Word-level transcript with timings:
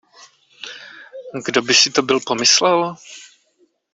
Kdo 1.45 1.61
by 1.61 1.73
si 1.73 1.89
to 1.89 2.01
byl 2.01 2.19
pomyslel? 2.19 2.95